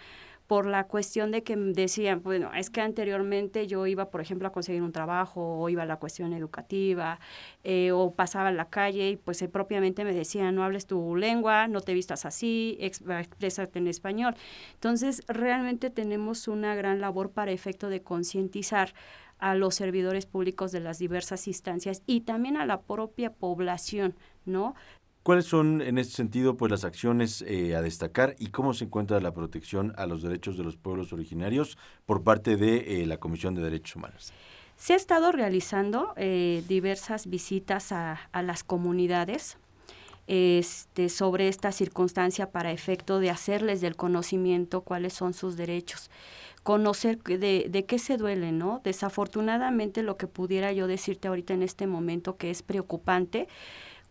por 0.46 0.66
la 0.66 0.84
cuestión 0.84 1.32
de 1.32 1.42
que 1.42 1.56
decían, 1.56 2.22
bueno, 2.22 2.52
es 2.54 2.70
que 2.70 2.80
anteriormente 2.80 3.66
yo 3.66 3.86
iba, 3.86 4.10
por 4.10 4.20
ejemplo, 4.20 4.46
a 4.46 4.52
conseguir 4.52 4.82
un 4.82 4.92
trabajo 4.92 5.58
o 5.58 5.68
iba 5.68 5.82
a 5.82 5.86
la 5.86 5.98
cuestión 5.98 6.32
educativa 6.32 7.18
eh, 7.64 7.90
o 7.92 8.12
pasaba 8.12 8.50
a 8.50 8.52
la 8.52 8.68
calle 8.70 9.10
y 9.10 9.16
pues 9.16 9.42
eh, 9.42 9.48
propiamente 9.48 10.04
me 10.04 10.14
decían, 10.14 10.54
no 10.54 10.62
hables 10.62 10.86
tu 10.86 11.16
lengua, 11.16 11.66
no 11.66 11.80
te 11.80 11.94
vistas 11.94 12.24
así, 12.24 12.76
exprésate 12.80 13.78
en 13.78 13.88
español. 13.88 14.36
Entonces, 14.74 15.22
realmente 15.26 15.90
tenemos 15.90 16.46
una 16.46 16.74
gran 16.76 17.00
labor 17.00 17.30
para 17.30 17.50
efecto 17.50 17.88
de 17.88 18.02
concientizar 18.02 18.94
a 19.38 19.54
los 19.54 19.74
servidores 19.74 20.26
públicos 20.26 20.72
de 20.72 20.80
las 20.80 20.98
diversas 20.98 21.46
instancias 21.46 22.02
y 22.06 22.22
también 22.22 22.56
a 22.56 22.66
la 22.66 22.80
propia 22.80 23.32
población, 23.32 24.14
¿no? 24.44 24.74
¿Cuáles 25.26 25.46
son 25.46 25.82
en 25.82 25.98
este 25.98 26.14
sentido 26.14 26.56
pues 26.56 26.70
las 26.70 26.84
acciones 26.84 27.42
eh, 27.48 27.74
a 27.74 27.82
destacar 27.82 28.36
y 28.38 28.50
cómo 28.50 28.74
se 28.74 28.84
encuentra 28.84 29.18
la 29.18 29.34
protección 29.34 29.92
a 29.96 30.06
los 30.06 30.22
derechos 30.22 30.56
de 30.56 30.62
los 30.62 30.76
pueblos 30.76 31.12
originarios 31.12 31.76
por 32.04 32.22
parte 32.22 32.56
de 32.56 33.02
eh, 33.02 33.06
la 33.06 33.16
Comisión 33.16 33.56
de 33.56 33.62
Derechos 33.62 33.96
Humanos? 33.96 34.32
Se 34.76 34.92
ha 34.92 34.96
estado 34.96 35.32
realizando 35.32 36.14
eh, 36.16 36.62
diversas 36.68 37.28
visitas 37.28 37.90
a, 37.90 38.20
las 38.40 38.62
comunidades 38.62 39.58
este, 40.28 41.08
sobre 41.08 41.48
esta 41.48 41.72
circunstancia 41.72 42.52
para 42.52 42.70
efecto 42.70 43.18
de 43.18 43.30
hacerles 43.30 43.80
del 43.80 43.96
conocimiento 43.96 44.82
cuáles 44.82 45.12
son 45.12 45.34
sus 45.34 45.56
derechos 45.56 46.08
conocer 46.62 47.22
de, 47.22 47.66
de, 47.68 47.84
qué 47.84 48.00
se 48.00 48.16
duele, 48.16 48.50
¿no? 48.50 48.80
Desafortunadamente 48.82 50.02
lo 50.02 50.16
que 50.16 50.26
pudiera 50.26 50.72
yo 50.72 50.88
decirte 50.88 51.28
ahorita 51.28 51.54
en 51.54 51.62
este 51.62 51.86
momento 51.86 52.36
que 52.36 52.50
es 52.50 52.62
preocupante 52.62 53.46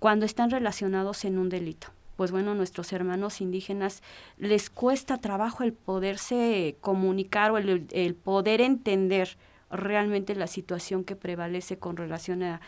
cuando 0.06 0.28
están 0.28 0.52
relacionados 0.52 1.26
en 1.26 1.40
un 1.40 1.50
delito. 1.50 1.88
Pues 2.16 2.30
bueno, 2.30 2.54
nuestros 2.54 2.94
hermanos 2.94 3.42
indígenas 3.42 4.04
les 4.38 4.70
cuesta 4.70 5.18
trabajo 5.18 5.64
el 5.64 5.74
poderse 5.74 6.78
comunicar 6.80 7.50
o 7.50 7.58
el, 7.58 8.14
poder 8.14 8.62
entender 8.62 9.36
realmente 9.72 10.36
la 10.36 10.46
situación 10.46 11.06
que 11.06 11.16
prevalece 11.16 11.80
con 11.80 11.98
relación 11.98 12.44
al, 12.44 12.60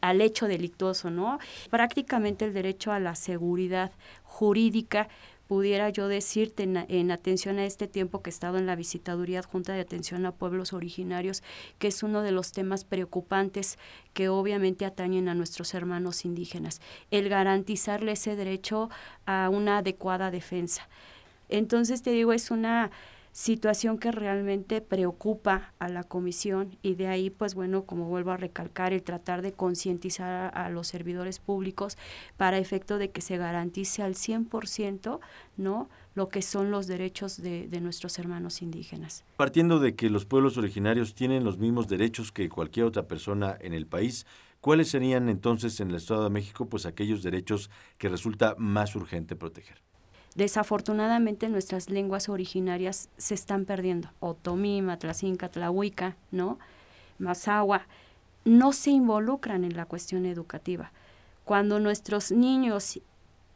al, 0.00 0.20
hecho 0.20 0.46
delictuoso, 0.46 1.10
¿no? 1.10 1.40
Prácticamente 1.70 2.44
el 2.44 2.54
derecho 2.54 2.92
a 2.92 3.00
la 3.00 3.16
seguridad 3.16 3.90
jurídica 4.22 5.08
pudiera 5.46 5.88
yo 5.90 6.08
decirte 6.08 6.62
en, 6.62 7.10
atención 7.10 7.58
a 7.58 7.66
este 7.66 7.86
tiempo 7.86 8.22
que 8.22 8.30
he 8.30 8.32
estado 8.32 8.58
en 8.58 8.66
la 8.66 8.76
visitaduría 8.76 9.40
adjunta 9.40 9.72
de 9.72 9.80
atención 9.80 10.24
a 10.26 10.32
pueblos 10.32 10.72
originarios, 10.72 11.42
que 11.78 11.88
es 11.88 12.02
uno 12.02 12.22
de 12.22 12.32
los 12.32 12.52
temas 12.52 12.84
preocupantes 12.84 13.78
que 14.12 14.28
obviamente 14.28 14.84
atañen 14.84 15.28
a 15.28 15.34
nuestros 15.34 15.74
hermanos 15.74 16.24
indígenas, 16.24 16.80
el 17.10 17.28
garantizarle 17.28 18.12
ese 18.12 18.36
derecho 18.36 18.90
a 19.26 19.48
una 19.50 19.78
adecuada 19.78 20.30
defensa. 20.30 20.88
Entonces 21.48 22.02
te 22.02 22.10
digo, 22.10 22.32
es 22.32 22.50
una 22.50 22.90
situación 23.34 23.98
que 23.98 24.12
realmente 24.12 24.80
preocupa 24.80 25.74
a 25.80 25.88
la 25.88 26.04
comisión 26.04 26.78
y 26.82 26.94
de 26.94 27.08
ahí, 27.08 27.30
pues 27.30 27.56
bueno, 27.56 27.82
como 27.82 28.08
vuelvo 28.08 28.30
a 28.30 28.36
recalcar, 28.36 28.92
el 28.92 29.02
tratar 29.02 29.42
de 29.42 29.52
concientizar 29.52 30.56
a, 30.56 30.70
los 30.70 30.86
servidores 30.86 31.40
públicos 31.40 31.98
para 32.36 32.58
efecto 32.58 32.96
de 32.96 33.10
que 33.10 33.20
se 33.20 33.36
garantice 33.36 34.02
al 34.04 34.14
100%, 34.14 35.18
¿no?, 35.56 35.90
lo 36.14 36.28
que 36.28 36.42
son 36.42 36.70
los 36.70 36.86
derechos 36.86 37.42
de, 37.42 37.66
de 37.66 37.80
nuestros 37.80 38.20
hermanos 38.20 38.62
indígenas. 38.62 39.24
Partiendo 39.36 39.80
de 39.80 39.96
que 39.96 40.10
los 40.10 40.26
pueblos 40.26 40.56
originarios 40.56 41.16
tienen 41.16 41.42
los 41.42 41.58
mismos 41.58 41.88
derechos 41.88 42.30
que 42.30 42.48
cualquier 42.48 42.86
otra 42.86 43.08
persona 43.08 43.58
en 43.60 43.74
el 43.74 43.88
país, 43.88 44.26
¿cuáles 44.60 44.90
serían 44.90 45.28
entonces 45.28 45.80
en 45.80 45.90
el 45.90 45.96
Estado 45.96 46.22
de 46.22 46.30
México 46.30 46.68
pues 46.68 46.86
aquellos 46.86 47.24
derechos 47.24 47.68
que 47.98 48.08
resulta 48.08 48.54
más 48.58 48.94
urgente 48.94 49.34
proteger? 49.34 49.83
Desafortunadamente 50.34 51.48
nuestras 51.48 51.90
lenguas 51.90 52.28
originarias 52.28 53.08
se 53.16 53.34
están 53.34 53.64
perdiendo. 53.64 54.10
Otomí, 54.20 54.82
Matlacinca, 54.82 55.48
Tlahuica, 55.48 56.16
¿no? 56.30 56.58
Mazahua, 57.18 57.86
no 58.44 58.72
se 58.72 58.90
involucran 58.90 59.64
en 59.64 59.76
la 59.76 59.86
cuestión 59.86 60.26
educativa. 60.26 60.92
Cuando 61.44 61.78
nuestros 61.78 62.32
niños 62.32 63.00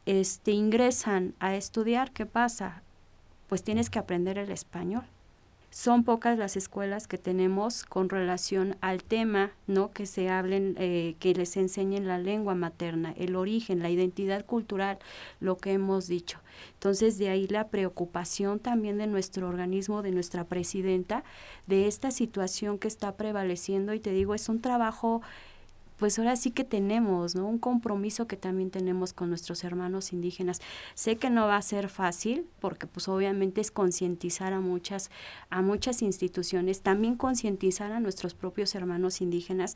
este, 0.05 0.51
ingresan 0.51 1.35
a 1.39 1.55
estudiar, 1.55 2.11
¿qué 2.11 2.25
pasa? 2.25 2.81
Pues 3.47 3.63
tienes 3.63 3.89
que 3.89 3.99
aprender 3.99 4.37
el 4.37 4.51
español 4.51 5.03
son 5.71 6.03
pocas 6.03 6.37
las 6.37 6.57
escuelas 6.57 7.07
que 7.07 7.17
tenemos 7.17 7.83
con 7.83 8.09
relación 8.09 8.75
al 8.81 9.03
tema, 9.03 9.51
¿no? 9.67 9.91
Que 9.91 10.05
se 10.05 10.29
hablen, 10.29 10.75
eh, 10.79 11.15
que 11.19 11.33
les 11.33 11.57
enseñen 11.57 12.07
la 12.07 12.17
lengua 12.17 12.55
materna, 12.55 13.13
el 13.17 13.35
origen, 13.35 13.81
la 13.83 13.89
identidad 13.89 14.45
cultural, 14.45 14.97
lo 15.39 15.57
que 15.57 15.73
hemos 15.73 16.07
dicho. 16.07 16.39
Entonces, 16.73 17.17
de 17.17 17.29
ahí 17.29 17.47
la 17.47 17.67
preocupación 17.67 18.59
también 18.59 18.97
de 18.97 19.07
nuestro 19.07 19.47
organismo, 19.47 20.01
de 20.01 20.11
nuestra 20.11 20.43
presidenta, 20.45 21.23
de 21.67 21.87
esta 21.87 22.09
situación 22.11 22.79
que 22.79 22.87
está 22.87 23.15
prevaleciendo. 23.15 23.93
Y 23.93 23.99
te 23.99 24.11
digo, 24.11 24.33
es 24.33 24.49
un 24.49 24.61
trabajo 24.61 25.21
pues 25.99 26.17
ahora 26.17 26.37
sí 26.37 26.51
que 26.51 26.63
tenemos, 26.63 27.35
¿no? 27.35 27.45
Un 27.45 27.59
compromiso 27.59 28.25
que 28.25 28.37
también 28.37 28.71
tenemos 28.71 29.11
con 29.11 29.29
nuestros 29.29 29.65
hermanos 29.65 30.13
indígenas. 30.13 30.61
Sé 30.95 31.17
que 31.17 31.29
no 31.29 31.45
va 31.45 31.57
a 31.57 31.61
ser 31.61 31.89
fácil, 31.89 32.45
porque 32.61 32.87
pues 32.87 33.09
obviamente 33.09 33.59
es 33.59 33.69
concientizar 33.69 34.53
a 34.53 34.61
muchas, 34.61 35.11
a 35.49 35.61
muchas 35.61 36.01
instituciones, 36.01 36.81
también 36.81 37.15
concientizar 37.15 37.91
a 37.91 37.99
nuestros 37.99 38.33
propios 38.33 38.73
hermanos 38.75 39.19
indígenas, 39.19 39.75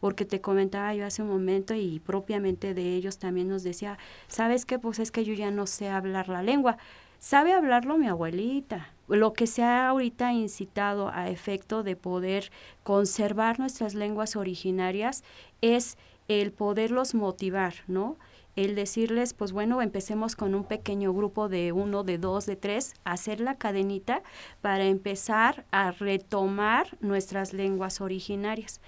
porque 0.00 0.24
te 0.24 0.40
comentaba 0.40 0.92
yo 0.94 1.06
hace 1.06 1.22
un 1.22 1.28
momento 1.28 1.74
y 1.74 2.00
propiamente 2.00 2.74
de 2.74 2.94
ellos 2.96 3.18
también 3.18 3.48
nos 3.48 3.62
decía, 3.62 3.96
¿sabes 4.26 4.66
qué? 4.66 4.78
Pues 4.78 4.98
es 4.98 5.12
que 5.12 5.24
yo 5.24 5.34
ya 5.34 5.52
no 5.52 5.66
sé 5.66 5.88
hablar 5.88 6.28
la 6.28 6.42
lengua. 6.42 6.78
Sabe 7.20 7.52
hablarlo 7.52 7.98
mi 7.98 8.08
abuelita, 8.08 8.88
lo 9.06 9.34
que 9.34 9.46
se 9.46 9.62
ha 9.62 9.88
ahorita 9.88 10.32
incitado 10.32 11.10
a 11.12 11.28
efecto 11.28 11.82
de 11.82 11.94
poder 11.94 12.50
conservar 12.82 13.58
nuestras 13.58 13.94
lenguas 13.94 14.36
originarias 14.36 15.22
es 15.60 15.98
el 16.28 16.50
poderlos 16.50 17.14
motivar, 17.14 17.74
¿no? 17.88 18.16
El 18.56 18.74
decirles, 18.74 19.34
pues 19.34 19.52
bueno, 19.52 19.82
empecemos 19.82 20.34
con 20.34 20.54
un 20.54 20.64
pequeño 20.64 21.12
grupo 21.12 21.50
de 21.50 21.72
uno, 21.72 22.04
de 22.04 22.16
dos, 22.16 22.46
de 22.46 22.56
tres, 22.56 22.94
hacer 23.04 23.40
la 23.40 23.56
cadenita 23.56 24.22
para 24.62 24.86
empezar 24.86 25.66
a 25.72 25.90
retomar 25.90 26.96
nuestras 27.02 27.52
lenguas 27.52 28.00
originarias. 28.00 28.80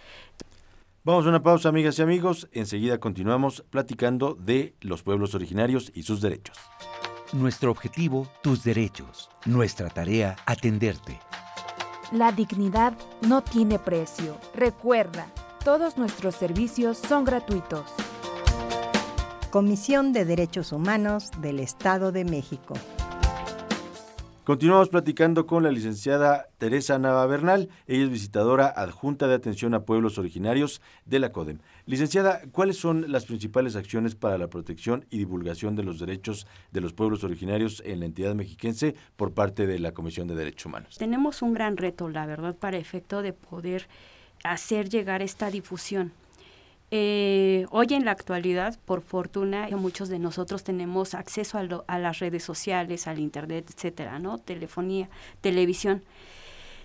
Vamos 1.05 1.27
a 1.27 1.29
una 1.29 1.43
pausa, 1.43 1.69
amigas 1.69 1.99
y 1.99 2.03
amigos. 2.03 2.49
Enseguida 2.53 2.99
continuamos 2.99 3.63
platicando 3.69 4.35
de 4.35 4.75
los 4.81 5.03
pueblos 5.03 5.35
originarios 5.35 5.93
y 5.95 6.05
sus 6.05 6.23
derechos. 6.23 6.57
Nuestro 7.33 7.71
objetivo, 7.71 8.29
tus 8.43 8.63
derechos. 8.63 9.31
Nuestra 9.47 9.89
tarea, 9.89 10.37
atenderte. 10.45 11.19
La 12.13 12.31
dignidad 12.31 12.93
no 13.23 13.43
tiene 13.43 13.79
precio. 13.79 14.37
Recuerda, 14.55 15.29
todos 15.65 15.97
nuestros 15.97 16.35
servicios 16.35 16.99
son 16.99 17.25
gratuitos. 17.25 17.85
Comisión 19.51 20.13
de 20.13 20.27
Derechos 20.27 20.73
Humanos 20.73 21.31
del 21.41 21.61
Estado 21.61 22.13
de 22.13 22.27
México. 22.27 22.75
Continuamos 24.45 24.91
platicando 24.91 25.47
con 25.47 25.63
la 25.63 25.71
licenciada 25.71 26.49
Teresa 26.59 26.99
Nava 26.99 27.25
Bernal. 27.27 27.71
Ella 27.87 28.05
es 28.05 28.11
visitadora 28.11 28.67
adjunta 28.67 29.27
de 29.27 29.35
atención 29.35 29.73
a 29.73 29.85
pueblos 29.85 30.19
originarios 30.19 30.83
de 31.07 31.21
la 31.21 31.33
CODEM. 31.33 31.61
Licenciada, 31.87 32.43
¿cuáles 32.53 32.77
son 32.77 33.11
las 33.11 33.25
principales 33.25 33.77
acciones 33.77 34.15
para 34.15 34.39
la 34.39 34.49
protección 34.49 35.05
y 35.11 35.19
divulgación 35.19 35.75
de 35.75 35.83
los 35.83 35.99
derechos 35.99 36.47
de 36.71 36.81
los 36.81 36.93
pueblos 36.93 37.25
originarios 37.25 37.83
en 37.85 38.01
la 38.01 38.07
entidad 38.07 38.35
mexiquense 38.35 38.95
por 39.17 39.33
parte 39.33 39.67
de 39.67 39.79
la 39.79 39.93
Comisión 39.93 40.29
de 40.29 40.35
Derechos 40.35 40.67
Humanos? 40.67 40.97
Tenemos 40.99 41.43
un 41.43 41.55
gran 41.55 41.77
reto, 41.77 42.09
la 42.09 42.27
verdad, 42.27 42.57
para 42.57 42.79
efecto 42.79 43.23
de 43.23 43.33
poder 43.33 43.89
hacer 44.45 44.89
llegar 44.89 45.23
esta 45.23 45.51
difusión 45.51 46.13
eh, 46.95 47.65
hoy 47.71 47.87
en 47.93 48.05
la 48.05 48.11
actualidad, 48.11 48.79
por 48.85 49.01
fortuna, 49.01 49.67
muchos 49.71 50.11
de 50.11 50.19
nosotros 50.19 50.63
tenemos 50.63 51.15
acceso 51.15 51.57
a, 51.57 51.99
las 51.99 52.19
redes 52.19 52.45
sociales, 52.45 53.07
al 53.07 53.19
internet, 53.19 53.65
etcétera, 53.75 54.19
¿no? 54.19 54.37
Telefonía, 54.37 55.09
televisión. 55.41 56.05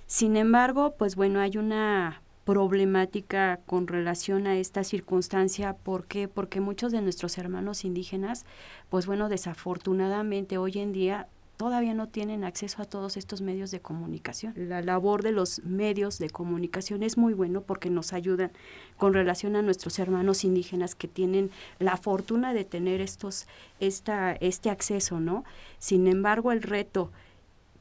Sin 0.05 0.38
embargo, 0.38 0.95
pues 0.97 1.17
bueno, 1.17 1.41
hay 1.41 1.57
una 1.57 2.21
problemática 2.47 3.60
con 3.65 3.88
relación 3.88 4.47
a 4.47 4.57
esta 4.57 4.86
circunstancia. 4.86 5.73
¿Por 5.73 6.05
qué? 6.05 6.29
Porque 6.29 6.62
muchos 6.62 6.93
de 6.93 7.01
nuestros 7.01 7.38
hermanos 7.38 7.83
indígenas, 7.83 8.45
pues 8.89 9.05
bueno, 9.05 9.27
desafortunadamente 9.27 10.57
hoy 10.57 10.79
en 10.79 10.93
día 10.93 11.27
todavía 11.57 11.93
no 11.93 12.07
tienen 12.07 12.45
acceso 12.45 12.81
a 12.81 12.86
todos 12.86 13.17
estos 13.17 13.41
medios 13.41 13.69
de 13.71 13.81
comunicación. 13.81 14.53
La 14.55 14.81
labor 14.81 15.23
de 15.23 15.33
los 15.33 15.62
medios 15.65 16.19
de 16.19 16.29
comunicación 16.29 17.03
es 17.03 17.17
muy 17.17 17.33
bueno 17.33 17.63
porque 17.63 17.89
nos 17.89 18.13
ayudan 18.13 18.53
con 18.95 19.13
relación 19.13 19.57
a 19.57 19.62
nuestros 19.62 19.99
hermanos 19.99 20.45
indígenas 20.45 20.95
que 20.95 21.10
tienen 21.10 21.51
la 21.79 21.97
fortuna 21.97 22.53
de 22.53 22.63
tener 22.63 23.01
estos 23.01 23.45
esta 23.81 24.31
este 24.31 24.69
acceso, 24.69 25.19
¿no? 25.19 25.43
Sin 25.79 26.07
embargo, 26.07 26.53
el 26.53 26.62
reto 26.62 27.12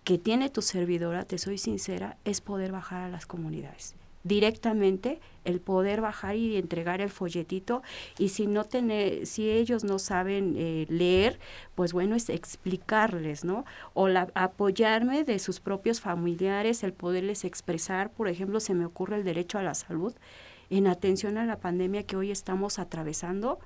que 0.02 0.18
tiene 0.18 0.50
tu 0.50 0.60
servidora, 0.60 1.24
te 1.24 1.38
soy 1.38 1.56
sincera, 1.56 2.16
es 2.24 2.40
poder 2.40 2.72
bajar 2.72 3.02
a 3.02 3.08
las 3.08 3.26
comunidades 3.26 3.94
directamente 4.26 5.20
el 5.44 5.60
poder 5.60 6.00
bajar 6.00 6.36
y 6.36 6.56
entregar 6.56 7.00
el 7.00 7.10
folletito 7.10 7.82
y 8.18 8.30
si 8.30 8.46
no 8.46 8.64
tener, 8.64 9.26
si 9.26 9.50
ellos 9.50 9.84
no 9.84 9.98
saben 9.98 10.54
eh, 10.56 10.86
leer, 10.88 11.38
pues 11.74 11.92
bueno, 11.92 12.16
es 12.16 12.28
explicarles, 12.28 13.44
¿no? 13.44 13.64
O 13.94 14.08
la, 14.08 14.28
apoyarme 14.34 15.24
de 15.24 15.38
sus 15.38 15.60
propios 15.60 16.00
familiares, 16.00 16.82
el 16.82 16.92
poderles 16.92 17.44
expresar, 17.44 18.10
por 18.10 18.28
ejemplo, 18.28 18.60
se 18.60 18.74
me 18.74 18.84
ocurre 18.84 19.16
el 19.16 19.24
derecho 19.24 19.58
a 19.58 19.62
la 19.62 19.74
salud 19.74 20.14
en 20.68 20.88
atención 20.88 21.38
a 21.38 21.46
la 21.46 21.58
pandemia 21.60 22.02
que 22.02 22.16
hoy 22.16 22.32
estamos 22.32 22.78
atravesando, 22.78 23.60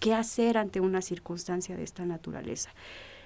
¿qué 0.00 0.12
hacer 0.12 0.58
ante 0.58 0.80
una 0.80 1.00
circunstancia 1.00 1.76
de 1.76 1.84
esta 1.84 2.04
naturaleza? 2.04 2.70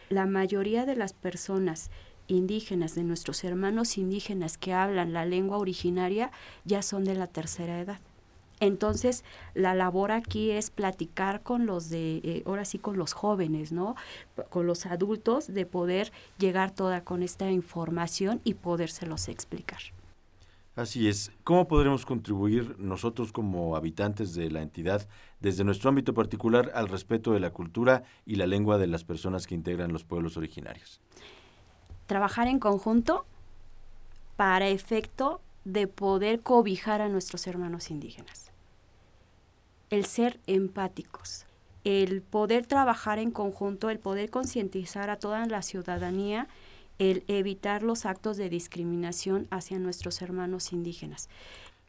La 0.08 0.26
mayoría 0.26 0.86
de 0.86 0.94
las 0.94 1.12
personas 1.12 1.90
indígenas, 2.28 2.94
de 2.94 3.04
nuestros 3.04 3.44
hermanos 3.44 3.98
indígenas 3.98 4.58
que 4.58 4.72
hablan 4.72 5.12
la 5.12 5.24
lengua 5.24 5.58
originaria, 5.58 6.30
ya 6.64 6.82
son 6.82 7.04
de 7.04 7.14
la 7.14 7.26
tercera 7.26 7.80
edad. 7.80 8.00
Entonces, 8.58 9.22
la 9.54 9.74
labor 9.74 10.12
aquí 10.12 10.50
es 10.50 10.70
platicar 10.70 11.42
con 11.42 11.66
los 11.66 11.90
de, 11.90 12.16
eh, 12.24 12.42
ahora 12.46 12.64
sí 12.64 12.78
con 12.78 12.96
los 12.96 13.12
jóvenes, 13.12 13.70
¿no? 13.70 13.96
Con 14.48 14.66
los 14.66 14.86
adultos, 14.86 15.52
de 15.52 15.66
poder 15.66 16.10
llegar 16.38 16.70
toda 16.70 17.04
con 17.04 17.22
esta 17.22 17.50
información 17.50 18.40
y 18.44 18.54
podérselos 18.54 19.28
explicar. 19.28 19.80
Así 20.74 21.08
es. 21.08 21.32
¿Cómo 21.42 21.68
podremos 21.68 22.04
contribuir 22.04 22.78
nosotros 22.78 23.32
como 23.32 23.76
habitantes 23.76 24.34
de 24.34 24.50
la 24.50 24.60
entidad 24.60 25.08
desde 25.40 25.64
nuestro 25.64 25.88
ámbito 25.88 26.12
particular 26.12 26.70
al 26.74 26.88
respeto 26.88 27.32
de 27.32 27.40
la 27.40 27.50
cultura 27.50 28.04
y 28.26 28.34
la 28.36 28.46
lengua 28.46 28.76
de 28.76 28.86
las 28.86 29.02
personas 29.02 29.46
que 29.46 29.54
integran 29.54 29.92
los 29.92 30.04
pueblos 30.04 30.36
originarios? 30.36 31.00
Trabajar 32.06 32.48
en 32.48 32.58
conjunto 32.58 33.26
para 34.36 34.68
efecto 34.68 35.40
de 35.64 35.88
poder 35.88 36.40
cobijar 36.40 37.00
a 37.02 37.08
nuestros 37.08 37.46
hermanos 37.46 37.90
indígenas. 37.90 38.52
El 39.90 40.04
ser 40.04 40.38
empáticos, 40.46 41.46
el 41.84 42.22
poder 42.22 42.66
trabajar 42.66 43.18
en 43.18 43.30
conjunto, 43.30 43.90
el 43.90 43.98
poder 43.98 44.30
concientizar 44.30 45.10
a 45.10 45.18
toda 45.18 45.44
la 45.46 45.62
ciudadanía, 45.62 46.48
el 46.98 47.24
evitar 47.28 47.82
los 47.82 48.06
actos 48.06 48.36
de 48.36 48.48
discriminación 48.48 49.46
hacia 49.50 49.78
nuestros 49.78 50.22
hermanos 50.22 50.72
indígenas. 50.72 51.28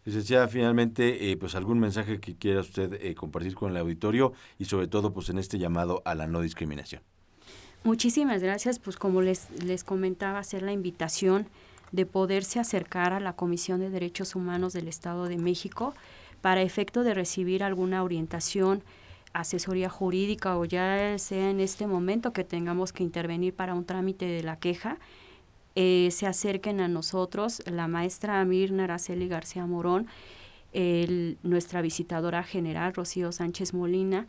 Licenciada, 0.06 0.47
finalmente, 0.47 1.32
eh, 1.32 1.38
pues 1.38 1.53
algún 1.56 1.80
mensaje 1.80 2.19
que 2.19 2.36
quiera 2.36 2.62
usted 2.62 2.93
eh, 3.01 3.13
compartir 3.13 3.56
con 3.56 3.71
el 3.71 3.77
auditorio 3.77 4.34
y 4.58 4.65
sobre 4.65 4.88
todo 4.88 5.13
pues 5.13 5.30
en 5.30 5.38
este 5.38 5.60
llamado 5.60 6.01
a 6.06 6.15
la 6.15 6.27
no 6.27 6.41
discriminación. 6.41 7.01
Muchísimas 7.84 8.42
gracias, 8.42 8.80
pues 8.80 8.98
como 8.98 9.22
les, 9.22 9.50
les 9.63 9.84
comentaba, 9.84 10.40
hacer 10.40 10.62
la 10.62 10.74
invitación 10.74 11.48
de 11.92 12.06
poderse 12.06 12.60
acercar 12.60 13.13
a 13.13 13.20
la 13.20 13.34
Comisión 13.34 13.80
de 13.80 13.90
Derechos 13.90 14.36
Humanos 14.36 14.74
del 14.74 14.88
Estado 14.88 15.26
de 15.26 15.38
México 15.38 15.94
para 16.42 16.62
efecto 16.62 17.04
de 17.04 17.13
recibir 17.13 17.63
alguna 17.63 18.04
orientación, 18.04 18.84
asesoría 19.34 19.90
jurídica 19.90 20.58
o 20.58 20.66
ya 20.66 21.18
sea 21.18 21.50
en 21.50 21.60
este 21.60 21.88
momento 21.88 22.34
que 22.34 22.44
tengamos 22.44 22.92
que 22.92 23.04
intervenir 23.04 23.54
para 23.54 23.74
un 23.74 23.86
trámite 23.86 24.26
de 24.26 24.44
la 24.44 24.58
queja, 24.58 24.98
eh, 25.76 26.10
se 26.12 26.26
acerquen 26.26 26.82
a 26.82 26.88
nosotros, 26.88 27.62
la 27.66 27.88
maestra 27.88 28.44
Mirna 28.46 28.86
Araceli 28.86 29.28
García 29.28 29.66
Morón, 29.66 30.08
nuestra 31.44 31.82
visitadora 31.82 32.44
general 32.44 32.94
Rocío 32.94 33.32
Sánchez 33.32 33.74
Molina, 33.74 34.28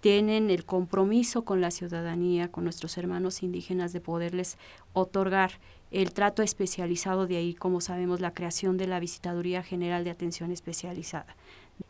tienen 0.00 0.50
el 0.50 0.64
compromiso 0.64 1.44
con 1.44 1.60
la 1.60 1.70
ciudadanía, 1.70 2.50
con 2.50 2.64
nuestros 2.64 2.96
hermanos 2.98 3.42
indígenas, 3.42 3.92
de 3.92 4.00
poderles 4.00 4.58
otorgar 4.92 5.52
el 5.90 6.12
trato 6.12 6.42
especializado, 6.42 7.26
de 7.26 7.36
ahí, 7.36 7.54
como 7.54 7.80
sabemos, 7.80 8.20
la 8.20 8.32
creación 8.32 8.76
de 8.76 8.86
la 8.86 9.00
Visitaduría 9.00 9.62
General 9.62 10.04
de 10.04 10.10
Atención 10.10 10.52
Especializada. 10.52 11.36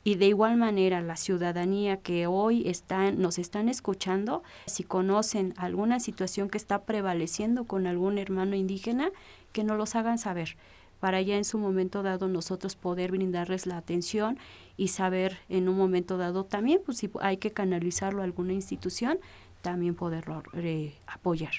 Y 0.04 0.14
de 0.14 0.26
igual 0.26 0.56
manera, 0.56 1.00
la 1.00 1.16
ciudadanía 1.16 1.96
que 1.98 2.26
hoy 2.26 2.68
están, 2.68 3.20
nos 3.20 3.38
están 3.38 3.68
escuchando, 3.68 4.42
si 4.66 4.84
conocen 4.84 5.52
alguna 5.56 6.00
situación 6.00 6.48
que 6.48 6.58
está 6.58 6.82
prevaleciendo 6.82 7.64
con 7.64 7.86
algún 7.86 8.18
hermano 8.18 8.56
indígena, 8.56 9.10
que 9.52 9.64
nos 9.64 9.76
los 9.76 9.94
hagan 9.96 10.18
saber 10.18 10.56
para 11.00 11.22
ya 11.22 11.36
en 11.36 11.44
su 11.44 11.58
momento 11.58 12.02
dado 12.02 12.28
nosotros 12.28 12.76
poder 12.76 13.10
brindarles 13.10 13.66
la 13.66 13.78
atención 13.78 14.38
y 14.80 14.88
saber 14.88 15.36
en 15.50 15.68
un 15.68 15.76
momento 15.76 16.16
dado 16.16 16.46
también, 16.46 16.80
pues 16.82 16.96
si 16.96 17.10
hay 17.20 17.36
que 17.36 17.50
canalizarlo 17.50 18.22
a 18.22 18.24
alguna 18.24 18.54
institución, 18.54 19.18
también 19.60 19.94
poderlo 19.94 20.42
eh, 20.54 20.94
apoyar. 21.06 21.52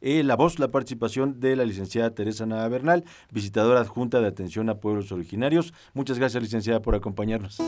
Eh, 0.00 0.22
la 0.22 0.36
voz, 0.36 0.58
la 0.58 0.70
participación 0.70 1.38
de 1.38 1.54
la 1.54 1.66
licenciada 1.66 2.14
Teresa 2.14 2.46
Nava 2.46 2.66
Bernal, 2.68 3.04
visitadora 3.30 3.80
adjunta 3.80 4.22
de 4.22 4.28
atención 4.28 4.70
a 4.70 4.80
pueblos 4.80 5.12
originarios. 5.12 5.74
Muchas 5.92 6.18
gracias, 6.18 6.42
licenciada, 6.42 6.80
por 6.80 6.94
acompañarnos. 6.94 7.58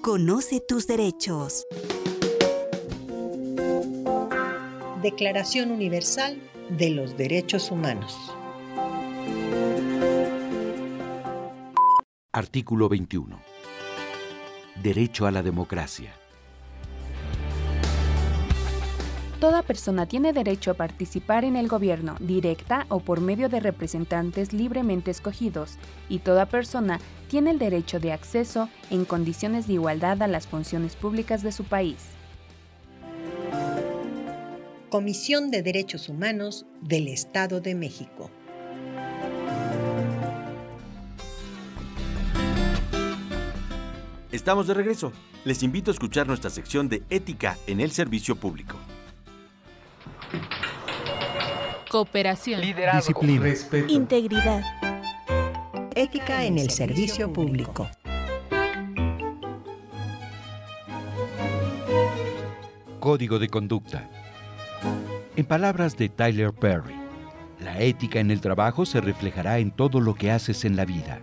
Conoce 0.00 0.60
tus 0.60 0.86
derechos. 0.86 1.66
Declaración 5.02 5.72
Universal 5.72 6.38
de 6.78 6.90
los 6.90 7.16
Derechos 7.16 7.72
Humanos. 7.72 8.16
Artículo 12.32 12.88
21. 12.88 13.51
Derecho 14.80 15.26
a 15.26 15.30
la 15.30 15.42
democracia. 15.42 16.14
Toda 19.38 19.62
persona 19.62 20.06
tiene 20.06 20.32
derecho 20.32 20.70
a 20.70 20.74
participar 20.74 21.44
en 21.44 21.56
el 21.56 21.68
gobierno, 21.68 22.16
directa 22.20 22.86
o 22.88 23.00
por 23.00 23.20
medio 23.20 23.48
de 23.48 23.60
representantes 23.60 24.52
libremente 24.52 25.10
escogidos, 25.10 25.78
y 26.08 26.20
toda 26.20 26.46
persona 26.46 27.00
tiene 27.28 27.50
el 27.50 27.58
derecho 27.58 28.00
de 28.00 28.12
acceso 28.12 28.68
en 28.90 29.04
condiciones 29.04 29.66
de 29.66 29.74
igualdad 29.74 30.22
a 30.22 30.28
las 30.28 30.46
funciones 30.46 30.96
públicas 30.96 31.42
de 31.42 31.52
su 31.52 31.64
país. 31.64 31.98
Comisión 34.88 35.50
de 35.50 35.62
Derechos 35.62 36.08
Humanos 36.08 36.64
del 36.80 37.08
Estado 37.08 37.60
de 37.60 37.74
México. 37.74 38.30
Estamos 44.32 44.66
de 44.66 44.72
regreso. 44.72 45.12
Les 45.44 45.62
invito 45.62 45.90
a 45.90 45.92
escuchar 45.92 46.26
nuestra 46.26 46.48
sección 46.48 46.88
de 46.88 47.02
ética 47.10 47.58
en 47.66 47.80
el 47.80 47.90
servicio 47.90 48.34
público. 48.34 48.78
Cooperación. 51.90 52.62
Disciplina. 52.62 53.54
Integridad. 53.88 54.62
Ética 55.94 56.44
en 56.44 56.58
el 56.58 56.70
servicio 56.70 57.30
público. 57.30 57.90
Código 62.98 63.38
de 63.38 63.48
conducta. 63.48 64.08
En 65.36 65.44
palabras 65.44 65.98
de 65.98 66.08
Tyler 66.08 66.54
Perry, 66.54 66.94
la 67.60 67.78
ética 67.82 68.20
en 68.20 68.30
el 68.30 68.40
trabajo 68.40 68.86
se 68.86 69.02
reflejará 69.02 69.58
en 69.58 69.70
todo 69.70 70.00
lo 70.00 70.14
que 70.14 70.30
haces 70.30 70.64
en 70.64 70.76
la 70.76 70.86
vida. 70.86 71.20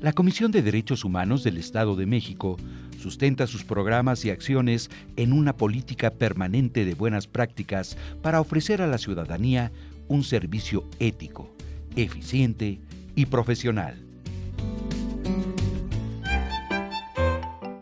La 0.00 0.14
Comisión 0.14 0.50
de 0.50 0.62
Derechos 0.62 1.04
Humanos 1.04 1.44
del 1.44 1.58
Estado 1.58 1.94
de 1.94 2.06
México 2.06 2.56
sustenta 2.98 3.46
sus 3.46 3.64
programas 3.64 4.24
y 4.24 4.30
acciones 4.30 4.90
en 5.16 5.34
una 5.34 5.54
política 5.54 6.10
permanente 6.10 6.86
de 6.86 6.94
buenas 6.94 7.26
prácticas 7.26 7.98
para 8.22 8.40
ofrecer 8.40 8.80
a 8.80 8.86
la 8.86 8.96
ciudadanía 8.96 9.70
un 10.08 10.24
servicio 10.24 10.88
ético, 11.00 11.54
eficiente 11.96 12.80
y 13.14 13.26
profesional. 13.26 14.02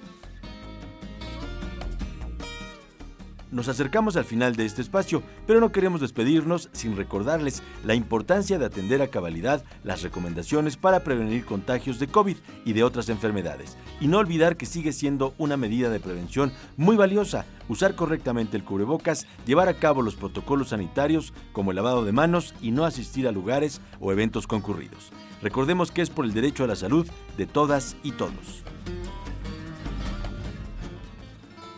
Nos 3.52 3.68
acercamos 3.68 4.16
al 4.16 4.24
final 4.24 4.54
de 4.54 4.64
este 4.64 4.80
espacio, 4.80 5.24
pero 5.46 5.58
no 5.58 5.72
queremos 5.72 6.00
despedirnos 6.00 6.68
sin 6.72 6.96
recordarles 6.96 7.64
la 7.84 7.94
importancia 7.94 8.58
de 8.58 8.66
atender 8.66 9.02
a 9.02 9.08
cabalidad 9.08 9.64
las 9.82 10.02
recomendaciones 10.02 10.76
para 10.76 11.02
prevenir 11.02 11.44
contagios 11.44 11.98
de 11.98 12.06
COVID 12.06 12.36
y 12.64 12.72
de 12.74 12.84
otras 12.84 13.08
enfermedades. 13.08 13.76
Y 14.00 14.06
no 14.06 14.18
olvidar 14.18 14.56
que 14.56 14.66
sigue 14.66 14.92
siendo 14.92 15.34
una 15.36 15.56
medida 15.56 15.90
de 15.90 15.98
prevención 15.98 16.52
muy 16.76 16.96
valiosa 16.96 17.44
usar 17.68 17.96
correctamente 17.96 18.56
el 18.56 18.64
cubrebocas, 18.64 19.26
llevar 19.46 19.68
a 19.68 19.74
cabo 19.74 20.02
los 20.02 20.14
protocolos 20.14 20.68
sanitarios 20.68 21.32
como 21.52 21.72
el 21.72 21.76
lavado 21.76 22.04
de 22.04 22.12
manos 22.12 22.54
y 22.60 22.70
no 22.70 22.84
asistir 22.84 23.26
a 23.26 23.32
lugares 23.32 23.80
o 23.98 24.12
eventos 24.12 24.46
concurridos. 24.46 25.12
Recordemos 25.42 25.90
que 25.90 26.02
es 26.02 26.10
por 26.10 26.24
el 26.24 26.34
derecho 26.34 26.64
a 26.64 26.68
la 26.68 26.76
salud 26.76 27.06
de 27.36 27.46
todas 27.46 27.96
y 28.02 28.12
todos. 28.12 28.64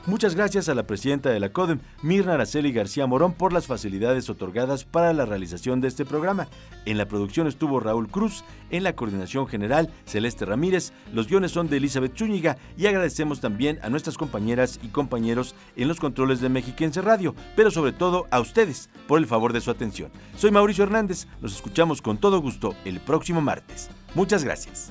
Muchas 0.04 0.34
gracias 0.34 0.68
a 0.68 0.74
la 0.74 0.82
presidenta 0.82 1.30
de 1.30 1.38
la 1.38 1.50
CODEM, 1.50 1.78
Mirna 2.02 2.34
Araceli 2.34 2.72
García 2.72 3.06
Morón, 3.06 3.34
por 3.34 3.52
las 3.52 3.68
facilidades 3.68 4.28
otorgadas 4.28 4.84
para 4.84 5.12
la 5.12 5.26
realización 5.26 5.80
de 5.80 5.86
este 5.86 6.04
programa. 6.04 6.48
En 6.86 6.98
la 6.98 7.06
producción 7.06 7.46
estuvo 7.46 7.78
Raúl 7.78 8.08
Cruz, 8.08 8.44
en 8.70 8.82
la 8.82 8.96
coordinación 8.96 9.46
general 9.46 9.90
Celeste 10.04 10.44
Ramírez, 10.44 10.92
los 11.12 11.28
guiones 11.28 11.52
son 11.52 11.68
de 11.68 11.76
Elizabeth 11.76 12.18
Zúñiga 12.18 12.56
y 12.76 12.86
agradecemos 12.86 13.40
también 13.40 13.78
a 13.82 13.90
nuestras 13.90 14.18
compañeras 14.18 14.80
y 14.82 14.88
compañeros 14.88 15.54
en 15.76 15.86
los 15.86 16.00
controles 16.00 16.40
de 16.40 16.48
Mexiquense 16.48 17.00
Radio, 17.00 17.36
pero 17.54 17.70
sobre 17.70 17.92
todo 17.92 18.26
a 18.32 18.40
ustedes 18.40 18.90
por 19.06 19.20
el 19.20 19.26
favor 19.28 19.52
de 19.52 19.60
su 19.60 19.70
atención. 19.70 20.10
Soy 20.36 20.50
Mauricio 20.50 20.82
Hernández, 20.82 21.28
nos 21.40 21.54
escuchamos 21.54 22.02
con 22.02 22.18
todo 22.18 22.40
gusto 22.40 22.74
el 22.84 22.98
próximo 22.98 23.40
martes. 23.40 23.88
Muchas 24.16 24.42
gracias. 24.42 24.90